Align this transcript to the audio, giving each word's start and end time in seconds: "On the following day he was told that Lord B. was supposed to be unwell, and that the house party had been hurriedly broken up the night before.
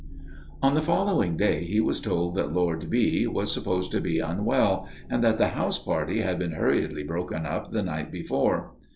"On 0.63 0.73
the 0.73 0.81
following 0.81 1.37
day 1.37 1.63
he 1.63 1.79
was 1.79 2.01
told 2.01 2.33
that 2.33 2.51
Lord 2.51 2.89
B. 2.89 3.27
was 3.27 3.51
supposed 3.51 3.91
to 3.91 4.01
be 4.01 4.17
unwell, 4.17 4.89
and 5.11 5.23
that 5.23 5.37
the 5.37 5.49
house 5.49 5.77
party 5.77 6.21
had 6.21 6.39
been 6.39 6.53
hurriedly 6.53 7.03
broken 7.03 7.45
up 7.45 7.69
the 7.69 7.83
night 7.83 8.11
before. 8.11 8.71